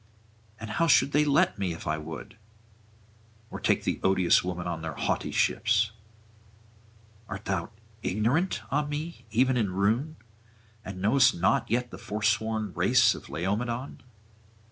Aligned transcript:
And 0.59 0.71
how 0.71 0.87
should 0.87 1.11
they 1.11 1.23
let 1.23 1.59
me, 1.59 1.73
if 1.73 1.85
I 1.85 1.99
would? 1.99 2.35
or 3.51 3.59
take 3.59 3.83
the 3.83 3.99
odious 4.01 4.43
woman 4.43 4.65
on 4.65 4.81
their 4.81 4.95
haughty 4.95 5.29
ships? 5.31 5.91
art 7.29 7.45
thou 7.45 7.69
ignorant, 8.01 8.61
ah 8.71 8.83
me, 8.83 9.25
even 9.29 9.57
in 9.57 9.69
ruin, 9.71 10.15
and 10.83 11.03
knowest 11.03 11.35
not 11.35 11.69
yet 11.69 11.91
the 11.91 11.99
forsworn 11.99 12.73
race 12.73 13.13
of 13.13 13.29
Laomedon? 13.29 14.01